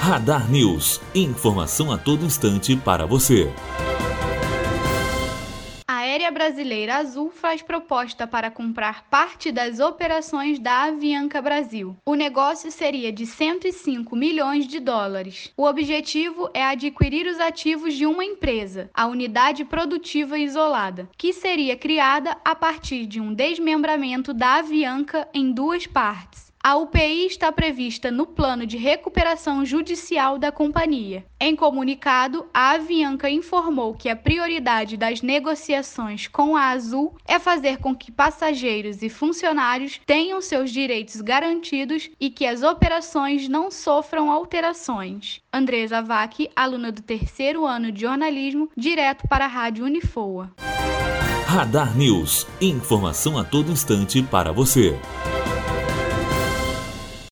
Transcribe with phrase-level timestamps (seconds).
[0.00, 0.98] Radar News.
[1.14, 3.52] Informação a todo instante para você.
[5.86, 11.98] A Aérea Brasileira Azul faz proposta para comprar parte das operações da Avianca Brasil.
[12.06, 15.52] O negócio seria de 105 milhões de dólares.
[15.54, 21.76] O objetivo é adquirir os ativos de uma empresa, a Unidade Produtiva Isolada, que seria
[21.76, 26.49] criada a partir de um desmembramento da Avianca em duas partes.
[26.62, 31.24] A UPI está prevista no plano de recuperação judicial da companhia.
[31.40, 37.78] Em comunicado, a Avianca informou que a prioridade das negociações com a Azul é fazer
[37.78, 44.30] com que passageiros e funcionários tenham seus direitos garantidos e que as operações não sofram
[44.30, 45.40] alterações.
[45.50, 50.50] Andresa Vac, aluna do terceiro ano de jornalismo, direto para a Rádio Unifoa.
[51.46, 52.46] Radar News.
[52.60, 54.94] Informação a todo instante para você.